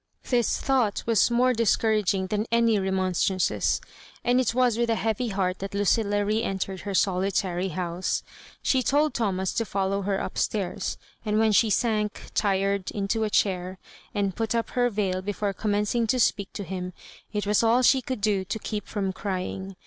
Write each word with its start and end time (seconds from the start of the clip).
This 0.31 0.59
thought 0.59 1.03
was 1.05 1.29
more 1.29 1.53
discouraging 1.53 2.25
than 2.25 2.47
any 2.51 2.77
remon 2.79 3.11
strances; 3.11 3.79
and 4.23 4.41
it 4.41 4.51
was 4.55 4.75
with 4.75 4.89
a 4.89 4.95
heavy 4.95 5.27
heart 5.27 5.59
that 5.59 5.75
Lu 5.75 5.83
cilla 5.83 6.25
re 6.25 6.41
entered 6.41 6.79
her 6.79 6.95
solitary 6.95 7.67
house. 7.67 8.23
8he 8.63 8.83
told 8.83 9.13
Tho 9.13 9.31
mas 9.31 9.53
to 9.53 9.63
follow 9.63 10.01
her 10.01 10.15
upstairs; 10.17 10.97
and 11.23 11.37
when 11.37 11.51
she 11.51 11.69
sank, 11.69 12.31
tired, 12.33 12.89
into 12.89 13.23
a 13.23 13.29
chair, 13.29 13.77
and 14.11 14.35
put 14.35 14.55
up 14.55 14.71
her 14.71 14.89
veil 14.89 15.21
before 15.21 15.53
com 15.53 15.73
mencing 15.73 16.07
to 16.07 16.19
speak 16.19 16.51
to 16.53 16.63
him, 16.63 16.93
it 17.31 17.45
was 17.45 17.61
all 17.61 17.83
she 17.83 18.01
could 18.01 18.21
do 18.21 18.43
to 18.43 18.57
keep 18.57 18.87
from 18.87 19.13
cryiug. 19.13 19.75